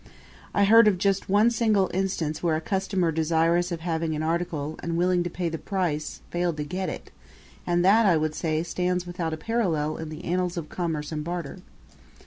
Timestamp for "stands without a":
8.63-9.37